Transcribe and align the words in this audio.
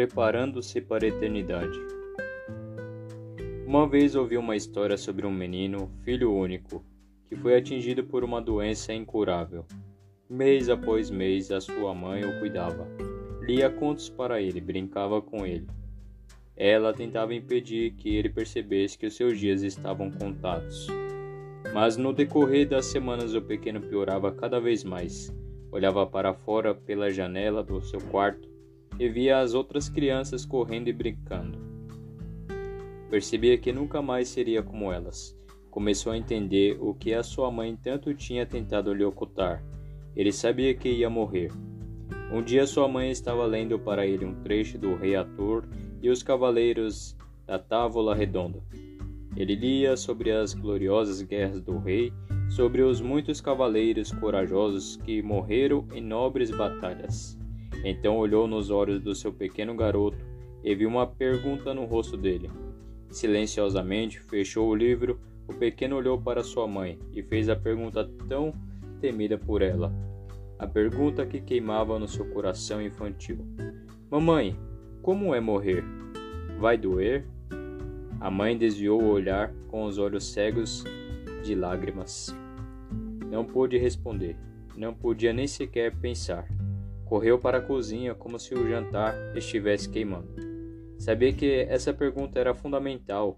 preparando-se 0.00 0.80
para 0.80 1.04
a 1.04 1.08
eternidade. 1.08 1.78
Uma 3.66 3.86
vez 3.86 4.16
ouvi 4.16 4.38
uma 4.38 4.56
história 4.56 4.96
sobre 4.96 5.26
um 5.26 5.30
menino, 5.30 5.90
filho 6.02 6.32
único, 6.32 6.82
que 7.26 7.36
foi 7.36 7.54
atingido 7.54 8.02
por 8.04 8.24
uma 8.24 8.40
doença 8.40 8.94
incurável. 8.94 9.66
Mês 10.26 10.70
após 10.70 11.10
mês, 11.10 11.50
a 11.50 11.60
sua 11.60 11.94
mãe 11.94 12.24
o 12.24 12.38
cuidava, 12.38 12.88
lia 13.42 13.68
contos 13.68 14.08
para 14.08 14.40
ele, 14.40 14.58
brincava 14.58 15.20
com 15.20 15.44
ele. 15.44 15.66
Ela 16.56 16.94
tentava 16.94 17.34
impedir 17.34 17.90
que 17.90 18.16
ele 18.16 18.30
percebesse 18.30 18.96
que 18.96 19.06
os 19.06 19.14
seus 19.14 19.38
dias 19.38 19.62
estavam 19.62 20.10
contados. 20.10 20.86
Mas 21.74 21.98
no 21.98 22.14
decorrer 22.14 22.66
das 22.66 22.86
semanas 22.86 23.34
o 23.34 23.42
pequeno 23.42 23.82
piorava 23.82 24.32
cada 24.32 24.58
vez 24.58 24.82
mais. 24.82 25.30
Olhava 25.70 26.06
para 26.06 26.32
fora 26.32 26.74
pela 26.74 27.10
janela 27.10 27.62
do 27.62 27.82
seu 27.82 28.00
quarto 28.00 28.49
e 29.00 29.08
via 29.08 29.38
as 29.38 29.54
outras 29.54 29.88
crianças 29.88 30.44
correndo 30.44 30.88
e 30.88 30.92
brincando. 30.92 31.58
Percebia 33.08 33.56
que 33.56 33.72
nunca 33.72 34.02
mais 34.02 34.28
seria 34.28 34.62
como 34.62 34.92
elas. 34.92 35.34
Começou 35.70 36.12
a 36.12 36.18
entender 36.18 36.76
o 36.78 36.92
que 36.92 37.14
a 37.14 37.22
sua 37.22 37.50
mãe 37.50 37.74
tanto 37.74 38.12
tinha 38.12 38.44
tentado 38.44 38.92
lhe 38.92 39.02
ocultar. 39.02 39.64
Ele 40.14 40.30
sabia 40.30 40.74
que 40.74 40.90
ia 40.90 41.08
morrer. 41.08 41.50
Um 42.30 42.42
dia 42.42 42.66
sua 42.66 42.86
mãe 42.86 43.10
estava 43.10 43.46
lendo 43.46 43.78
para 43.78 44.06
ele 44.06 44.26
um 44.26 44.34
trecho 44.42 44.76
do 44.76 44.94
Rei 44.94 45.16
Arthur 45.16 45.66
e 46.02 46.10
os 46.10 46.22
Cavaleiros 46.22 47.16
da 47.46 47.58
Távola 47.58 48.14
Redonda. 48.14 48.62
Ele 49.34 49.54
lia 49.54 49.96
sobre 49.96 50.30
as 50.30 50.52
gloriosas 50.52 51.22
guerras 51.22 51.62
do 51.62 51.78
rei, 51.78 52.12
sobre 52.50 52.82
os 52.82 53.00
muitos 53.00 53.40
cavaleiros 53.40 54.12
corajosos 54.12 54.96
que 54.98 55.22
morreram 55.22 55.88
em 55.94 56.02
nobres 56.02 56.50
batalhas. 56.50 57.39
Então 57.84 58.18
olhou 58.18 58.46
nos 58.46 58.70
olhos 58.70 59.00
do 59.00 59.14
seu 59.14 59.32
pequeno 59.32 59.74
garoto 59.74 60.18
e 60.62 60.74
viu 60.74 60.88
uma 60.88 61.06
pergunta 61.06 61.72
no 61.72 61.84
rosto 61.84 62.16
dele. 62.16 62.50
Silenciosamente 63.08 64.20
fechou 64.20 64.68
o 64.68 64.74
livro. 64.74 65.18
O 65.48 65.54
pequeno 65.54 65.96
olhou 65.96 66.20
para 66.20 66.44
sua 66.44 66.66
mãe 66.66 66.98
e 67.12 67.22
fez 67.22 67.48
a 67.48 67.56
pergunta 67.56 68.08
tão 68.28 68.52
temida 69.00 69.36
por 69.36 69.62
ela. 69.62 69.92
A 70.58 70.66
pergunta 70.66 71.26
que 71.26 71.40
queimava 71.40 71.98
no 71.98 72.06
seu 72.06 72.26
coração 72.26 72.80
infantil: 72.82 73.38
Mamãe, 74.10 74.56
como 75.02 75.34
é 75.34 75.40
morrer? 75.40 75.82
Vai 76.58 76.76
doer? 76.76 77.26
A 78.20 78.30
mãe 78.30 78.56
desviou 78.56 79.02
o 79.02 79.08
olhar 79.10 79.50
com 79.68 79.84
os 79.84 79.96
olhos 79.96 80.30
cegos 80.30 80.84
de 81.42 81.54
lágrimas. 81.54 82.34
Não 83.30 83.44
pôde 83.44 83.78
responder, 83.78 84.36
não 84.76 84.92
podia 84.92 85.32
nem 85.32 85.46
sequer 85.46 85.96
pensar. 85.96 86.46
Correu 87.10 87.40
para 87.40 87.58
a 87.58 87.60
cozinha 87.60 88.14
como 88.14 88.38
se 88.38 88.54
o 88.54 88.68
jantar 88.68 89.36
estivesse 89.36 89.88
queimando. 89.88 90.32
Sabia 90.96 91.32
que 91.32 91.66
essa 91.68 91.92
pergunta 91.92 92.38
era 92.38 92.54
fundamental, 92.54 93.36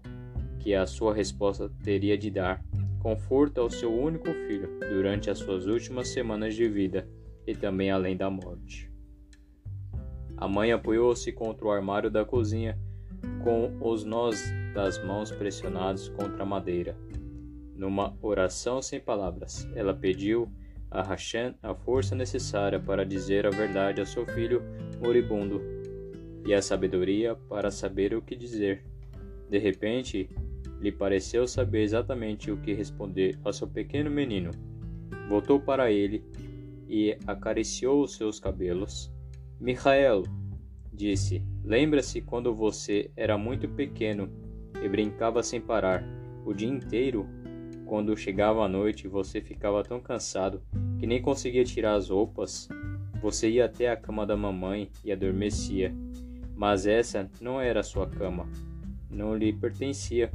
que 0.59 0.75
a 0.75 0.85
sua 0.85 1.11
resposta 1.11 1.71
teria 1.83 2.15
de 2.15 2.29
dar 2.29 2.63
conforto 2.99 3.59
ao 3.59 3.71
seu 3.71 3.91
único 3.91 4.31
filho 4.31 4.77
durante 4.79 5.31
as 5.31 5.39
suas 5.39 5.65
últimas 5.65 6.09
semanas 6.09 6.53
de 6.53 6.69
vida 6.69 7.09
e 7.47 7.55
também 7.55 7.89
além 7.89 8.15
da 8.15 8.29
morte. 8.29 8.91
A 10.37 10.47
mãe 10.47 10.71
apoiou-se 10.71 11.31
contra 11.31 11.65
o 11.65 11.71
armário 11.71 12.11
da 12.11 12.23
cozinha 12.23 12.77
com 13.43 13.75
os 13.81 14.03
nós 14.03 14.53
das 14.75 15.03
mãos 15.03 15.31
pressionados 15.31 16.09
contra 16.09 16.43
a 16.43 16.45
madeira. 16.45 16.95
Numa 17.75 18.15
oração 18.21 18.83
sem 18.83 18.99
palavras, 18.99 19.67
ela 19.73 19.95
pediu 19.95 20.47
a 20.93 21.01
Hashem 21.01 21.55
a 21.63 21.73
força 21.73 22.15
necessária 22.15 22.79
para 22.79 23.03
dizer 23.03 23.47
a 23.47 23.49
verdade 23.49 23.99
a 23.99 24.05
seu 24.05 24.25
filho 24.27 24.61
moribundo 25.01 25.59
e 26.45 26.53
a 26.53 26.61
sabedoria 26.61 27.35
para 27.49 27.71
saber 27.71 28.13
o 28.13 28.21
que 28.21 28.35
dizer. 28.35 28.85
De 29.49 29.57
repente, 29.57 30.29
lhe 30.79 30.91
pareceu 30.91 31.47
saber 31.47 31.81
exatamente 31.81 32.51
o 32.51 32.57
que 32.57 32.73
responder 32.73 33.39
ao 33.43 33.51
seu 33.51 33.67
pequeno 33.67 34.11
menino. 34.11 34.51
Voltou 35.27 35.59
para 35.59 35.91
ele 35.91 36.23
e 36.87 37.17
acariciou 37.25 38.03
os 38.03 38.15
seus 38.15 38.39
cabelos. 38.39 39.11
Michael, 39.59 40.23
disse, 40.91 41.41
lembra-se 41.63 42.21
quando 42.21 42.53
você 42.53 43.09
era 43.15 43.37
muito 43.37 43.67
pequeno 43.67 44.29
e 44.83 44.87
brincava 44.87 45.41
sem 45.41 45.59
parar 45.59 46.03
o 46.45 46.53
dia 46.53 46.67
inteiro 46.67 47.27
quando 47.93 48.17
chegava 48.17 48.65
a 48.65 48.67
noite, 48.67 49.07
você 49.07 49.39
ficava 49.39 49.83
tão 49.83 49.99
cansado 49.99 50.63
que 50.97 51.05
nem 51.05 51.21
conseguia 51.21 51.63
tirar 51.63 51.93
as 51.93 52.09
roupas. 52.09 52.67
Você 53.21 53.51
ia 53.51 53.65
até 53.65 53.87
a 53.87 53.95
cama 53.95 54.25
da 54.25 54.35
mamãe 54.35 54.89
e 55.05 55.11
adormecia. 55.11 55.93
Mas 56.55 56.87
essa 56.87 57.29
não 57.39 57.61
era 57.61 57.81
a 57.81 57.83
sua 57.83 58.07
cama, 58.09 58.49
não 59.11 59.37
lhe 59.37 59.53
pertencia. 59.53 60.31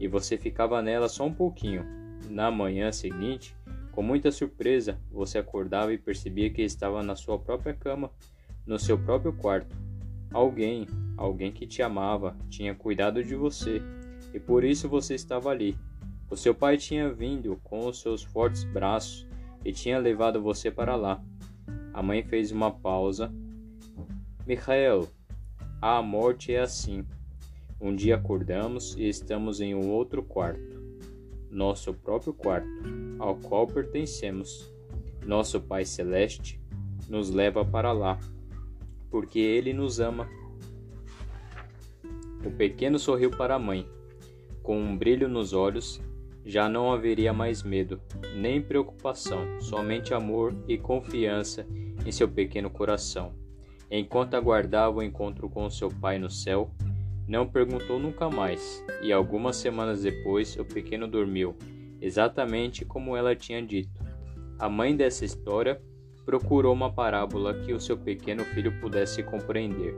E 0.00 0.08
você 0.08 0.38
ficava 0.38 0.80
nela 0.80 1.06
só 1.06 1.26
um 1.26 1.34
pouquinho. 1.34 1.84
Na 2.30 2.50
manhã 2.50 2.90
seguinte, 2.90 3.54
com 3.92 4.02
muita 4.02 4.32
surpresa, 4.32 4.98
você 5.12 5.36
acordava 5.36 5.92
e 5.92 5.98
percebia 5.98 6.48
que 6.48 6.62
estava 6.62 7.02
na 7.02 7.14
sua 7.14 7.38
própria 7.38 7.74
cama, 7.74 8.10
no 8.66 8.78
seu 8.78 8.96
próprio 8.96 9.34
quarto. 9.34 9.76
Alguém, 10.32 10.86
alguém 11.18 11.52
que 11.52 11.66
te 11.66 11.82
amava, 11.82 12.34
tinha 12.48 12.74
cuidado 12.74 13.22
de 13.22 13.34
você, 13.34 13.82
e 14.32 14.40
por 14.40 14.64
isso 14.64 14.88
você 14.88 15.14
estava 15.14 15.50
ali, 15.50 15.76
o 16.30 16.36
seu 16.36 16.54
pai 16.54 16.78
tinha 16.78 17.12
vindo 17.12 17.60
com 17.64 17.88
os 17.88 18.00
seus 18.00 18.22
fortes 18.22 18.62
braços 18.62 19.26
e 19.64 19.72
tinha 19.72 19.98
levado 19.98 20.40
você 20.40 20.70
para 20.70 20.94
lá. 20.94 21.20
A 21.92 22.00
mãe 22.00 22.22
fez 22.22 22.52
uma 22.52 22.70
pausa. 22.70 23.32
Michael, 24.46 25.08
a 25.82 26.00
morte 26.00 26.54
é 26.54 26.60
assim. 26.60 27.04
Um 27.80 27.96
dia 27.96 28.14
acordamos 28.14 28.94
e 28.96 29.08
estamos 29.08 29.60
em 29.60 29.74
um 29.74 29.90
outro 29.90 30.22
quarto, 30.22 30.80
nosso 31.50 31.92
próprio 31.92 32.32
quarto, 32.32 32.68
ao 33.18 33.34
qual 33.36 33.66
pertencemos. 33.66 34.72
Nosso 35.26 35.60
Pai 35.60 35.84
Celeste 35.84 36.60
nos 37.08 37.30
leva 37.30 37.64
para 37.64 37.90
lá, 37.92 38.20
porque 39.10 39.38
Ele 39.38 39.72
nos 39.72 39.98
ama. 39.98 40.28
O 42.44 42.50
pequeno 42.50 42.98
sorriu 42.98 43.30
para 43.30 43.56
a 43.56 43.58
mãe, 43.58 43.86
com 44.62 44.78
um 44.78 44.96
brilho 44.96 45.28
nos 45.28 45.52
olhos 45.52 46.00
já 46.44 46.68
não 46.68 46.92
haveria 46.92 47.32
mais 47.32 47.62
medo, 47.62 48.00
nem 48.34 48.60
preocupação, 48.60 49.60
somente 49.60 50.14
amor 50.14 50.54
e 50.66 50.78
confiança 50.78 51.66
em 52.04 52.10
seu 52.10 52.28
pequeno 52.28 52.70
coração. 52.70 53.32
Enquanto 53.90 54.34
aguardava 54.34 54.98
o 54.98 55.02
encontro 55.02 55.48
com 55.48 55.68
seu 55.68 55.88
pai 55.88 56.18
no 56.18 56.30
céu, 56.30 56.70
não 57.26 57.46
perguntou 57.46 57.98
nunca 57.98 58.28
mais, 58.28 58.84
e 59.02 59.12
algumas 59.12 59.56
semanas 59.56 60.02
depois 60.02 60.56
o 60.56 60.64
pequeno 60.64 61.06
dormiu, 61.06 61.56
exatamente 62.00 62.84
como 62.84 63.16
ela 63.16 63.36
tinha 63.36 63.60
dito. 63.64 64.02
A 64.58 64.68
mãe 64.68 64.96
dessa 64.96 65.24
história 65.24 65.80
procurou 66.24 66.72
uma 66.72 66.92
parábola 66.92 67.54
que 67.54 67.72
o 67.72 67.80
seu 67.80 67.96
pequeno 67.96 68.44
filho 68.44 68.80
pudesse 68.80 69.22
compreender, 69.22 69.96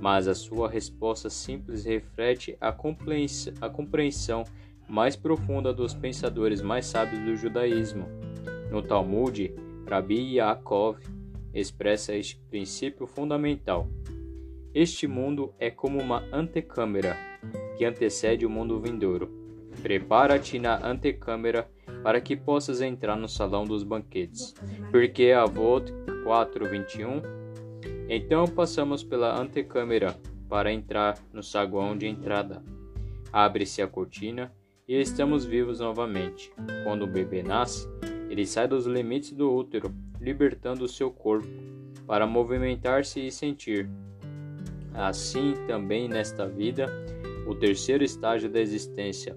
mas 0.00 0.28
a 0.28 0.34
sua 0.34 0.68
resposta 0.68 1.28
simples 1.30 1.84
reflete 1.84 2.56
a 2.60 2.72
compreensão 2.72 4.44
mais 4.88 5.16
profunda 5.16 5.72
dos 5.72 5.94
pensadores 5.94 6.62
mais 6.62 6.86
sábios 6.86 7.22
do 7.24 7.36
judaísmo. 7.36 8.06
No 8.70 8.82
Talmud, 8.82 9.54
Rabbi 9.88 10.36
Yaakov 10.36 10.98
expressa 11.54 12.14
este 12.14 12.36
princípio 12.50 13.06
fundamental. 13.06 13.88
Este 14.74 15.06
mundo 15.06 15.54
é 15.58 15.70
como 15.70 15.98
uma 16.00 16.22
antecâmara 16.32 17.16
que 17.76 17.84
antecede 17.84 18.44
o 18.44 18.50
mundo 18.50 18.80
vindouro. 18.80 19.30
Prepara-te 19.82 20.58
na 20.58 20.86
antecâmara 20.86 21.70
para 22.02 22.20
que 22.20 22.36
possas 22.36 22.80
entrar 22.80 23.16
no 23.16 23.28
salão 23.28 23.64
dos 23.64 23.82
banquetes. 23.82 24.54
Porque 24.90 25.32
Avot 25.32 25.92
4:21 26.24 27.22
Então 28.08 28.46
passamos 28.46 29.02
pela 29.02 29.40
antecâmara 29.40 30.18
para 30.48 30.72
entrar 30.72 31.18
no 31.32 31.42
saguão 31.42 31.96
de 31.96 32.06
entrada. 32.06 32.62
Abre-se 33.32 33.82
a 33.82 33.86
cortina 33.86 34.52
e 34.88 35.00
estamos 35.00 35.44
vivos 35.44 35.80
novamente. 35.80 36.52
Quando 36.84 37.02
o 37.02 37.06
bebê 37.08 37.42
nasce, 37.42 37.88
ele 38.30 38.46
sai 38.46 38.68
dos 38.68 38.86
limites 38.86 39.32
do 39.32 39.52
útero, 39.52 39.92
libertando 40.20 40.84
o 40.84 40.88
seu 40.88 41.10
corpo 41.10 41.48
para 42.06 42.26
movimentar-se 42.26 43.20
e 43.26 43.32
sentir. 43.32 43.90
Assim 44.94 45.54
também 45.66 46.08
nesta 46.08 46.46
vida, 46.46 46.86
o 47.46 47.54
terceiro 47.54 48.04
estágio 48.04 48.48
da 48.48 48.60
existência, 48.60 49.36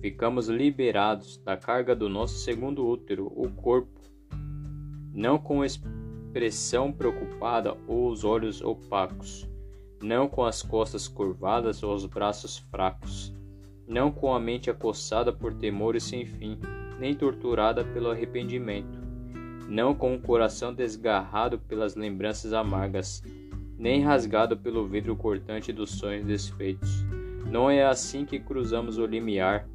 ficamos 0.00 0.48
liberados 0.48 1.38
da 1.38 1.56
carga 1.56 1.96
do 1.96 2.08
nosso 2.08 2.38
segundo 2.38 2.86
útero, 2.86 3.32
o 3.34 3.50
corpo, 3.50 4.00
não 5.12 5.38
com 5.38 5.64
expressão 5.64 6.92
preocupada 6.92 7.76
ou 7.86 8.10
os 8.10 8.24
olhos 8.24 8.60
opacos, 8.60 9.48
não 10.02 10.28
com 10.28 10.44
as 10.44 10.62
costas 10.62 11.08
curvadas 11.08 11.82
ou 11.82 11.94
os 11.94 12.06
braços 12.06 12.58
fracos 12.58 13.31
não 13.86 14.10
com 14.10 14.34
a 14.34 14.40
mente 14.40 14.70
acossada 14.70 15.32
por 15.32 15.54
temores 15.54 16.04
sem 16.04 16.24
fim, 16.24 16.58
nem 16.98 17.14
torturada 17.14 17.84
pelo 17.84 18.10
arrependimento, 18.10 19.00
não 19.68 19.94
com 19.94 20.14
o 20.14 20.20
coração 20.20 20.72
desgarrado 20.72 21.58
pelas 21.58 21.96
lembranças 21.96 22.52
amargas, 22.52 23.22
nem 23.76 24.02
rasgado 24.02 24.56
pelo 24.56 24.86
vidro 24.86 25.16
cortante 25.16 25.72
dos 25.72 25.90
sonhos 25.90 26.24
desfeitos. 26.24 27.04
Não 27.50 27.68
é 27.70 27.84
assim 27.84 28.24
que 28.24 28.38
cruzamos 28.38 28.98
o 28.98 29.06
limiar, 29.06 29.68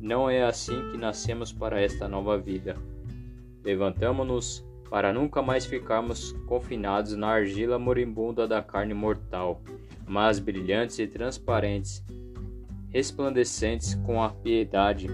não 0.00 0.28
é 0.28 0.42
assim 0.42 0.90
que 0.90 0.96
nascemos 0.96 1.52
para 1.52 1.80
esta 1.80 2.08
nova 2.08 2.36
vida. 2.36 2.76
Levantamo-nos 3.64 4.64
para 4.90 5.12
nunca 5.12 5.42
mais 5.42 5.66
ficarmos 5.66 6.32
confinados 6.46 7.14
na 7.14 7.28
argila 7.28 7.78
moribunda 7.78 8.46
da 8.46 8.62
carne 8.62 8.94
mortal, 8.94 9.60
mas 10.06 10.38
brilhantes 10.38 10.98
e 10.98 11.06
transparentes, 11.06 12.04
resplandecentes 12.90 13.94
com 14.06 14.22
a 14.22 14.30
piedade 14.30 15.08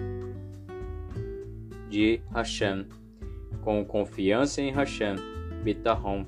de 1.89 2.21
Hashem, 2.35 2.87
com 3.63 3.85
confiança 3.85 4.63
em 4.63 4.73
Hashem, 4.73 5.17
Bitahom. 5.63 6.25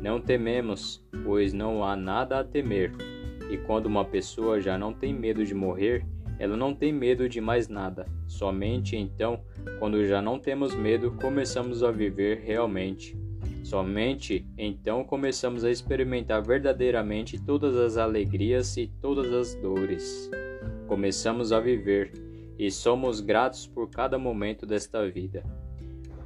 Não 0.00 0.20
tememos, 0.20 1.04
pois 1.24 1.52
não 1.52 1.84
há 1.84 1.94
nada 1.96 2.40
a 2.40 2.44
temer. 2.44 2.92
E 3.50 3.58
quando 3.58 3.86
uma 3.86 4.04
pessoa 4.04 4.60
já 4.60 4.78
não 4.78 4.92
tem 4.92 5.12
medo 5.12 5.44
de 5.44 5.54
morrer, 5.54 6.04
ela 6.38 6.56
não 6.56 6.74
tem 6.74 6.92
medo 6.92 7.28
de 7.28 7.40
mais 7.40 7.68
nada. 7.68 8.06
Somente 8.26 8.96
então, 8.96 9.40
quando 9.78 10.04
já 10.06 10.20
não 10.20 10.38
temos 10.38 10.74
medo, 10.74 11.12
começamos 11.20 11.82
a 11.82 11.90
viver 11.90 12.40
realmente. 12.40 13.16
Somente 13.62 14.46
então 14.58 15.04
começamos 15.04 15.64
a 15.64 15.70
experimentar 15.70 16.42
verdadeiramente 16.42 17.42
todas 17.42 17.76
as 17.76 17.96
alegrias 17.96 18.76
e 18.76 18.86
todas 19.00 19.32
as 19.32 19.54
dores. 19.54 20.30
Começamos 20.86 21.50
a 21.52 21.60
viver 21.60 22.12
e 22.58 22.70
somos 22.70 23.20
gratos 23.20 23.66
por 23.66 23.88
cada 23.88 24.18
momento 24.18 24.66
desta 24.66 25.08
vida. 25.08 25.42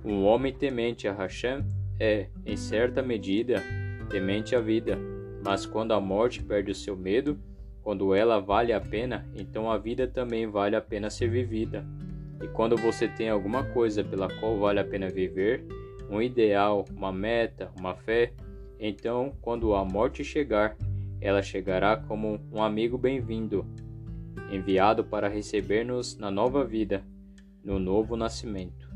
Um 0.04 0.24
homem 0.24 0.52
temente 0.52 1.06
a 1.06 1.12
Hashem 1.12 1.64
é, 1.98 2.28
em 2.44 2.56
certa 2.56 3.02
medida, 3.02 3.62
temente 4.10 4.56
à 4.56 4.60
vida, 4.60 4.98
mas 5.44 5.64
quando 5.64 5.92
a 5.92 6.00
morte 6.00 6.42
perde 6.42 6.72
o 6.72 6.74
seu 6.74 6.96
medo, 6.96 7.38
quando 7.82 8.14
ela 8.14 8.40
vale 8.40 8.72
a 8.72 8.80
pena, 8.80 9.26
então 9.34 9.70
a 9.70 9.78
vida 9.78 10.06
também 10.06 10.46
vale 10.46 10.76
a 10.76 10.80
pena 10.80 11.08
ser 11.08 11.30
vivida. 11.30 11.86
E 12.42 12.48
quando 12.48 12.76
você 12.76 13.08
tem 13.08 13.28
alguma 13.28 13.64
coisa 13.64 14.04
pela 14.04 14.28
qual 14.38 14.58
vale 14.58 14.80
a 14.80 14.84
pena 14.84 15.08
viver, 15.08 15.64
um 16.10 16.20
ideal, 16.20 16.84
uma 16.96 17.12
meta, 17.12 17.70
uma 17.78 17.94
fé, 17.94 18.32
então 18.78 19.32
quando 19.40 19.74
a 19.74 19.84
morte 19.84 20.24
chegar, 20.24 20.76
ela 21.20 21.42
chegará 21.42 21.96
como 21.96 22.40
um 22.52 22.62
amigo 22.62 22.96
bem-vindo, 22.96 23.66
enviado 24.50 25.04
para 25.04 25.28
receber-nos 25.28 26.16
na 26.16 26.30
nova 26.30 26.64
vida, 26.64 27.04
no 27.64 27.78
novo 27.78 28.16
nascimento. 28.16 28.88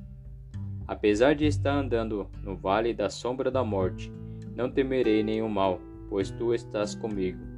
Apesar 0.86 1.34
de 1.34 1.46
estar 1.46 1.74
andando 1.74 2.28
no 2.42 2.56
vale 2.56 2.92
da 2.92 3.08
sombra 3.08 3.50
da 3.50 3.64
morte, 3.64 4.12
não 4.54 4.70
temerei 4.70 5.22
nenhum 5.22 5.48
mal, 5.48 5.80
pois 6.08 6.30
tu 6.30 6.54
estás 6.54 6.94
comigo 6.94 7.52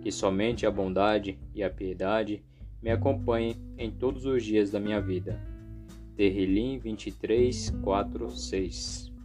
que 0.00 0.12
somente 0.12 0.64
a 0.64 0.70
bondade 0.70 1.38
e 1.54 1.62
a 1.62 1.70
piedade 1.70 2.42
me 2.82 2.90
acompanhem 2.90 3.56
em 3.76 3.90
todos 3.90 4.24
os 4.24 4.44
dias 4.44 4.70
da 4.70 4.80
minha 4.80 5.00
vida. 5.00 5.40
Terrilim 6.16 6.78
23, 6.78 7.70
4, 7.82 8.30
6 8.30 9.17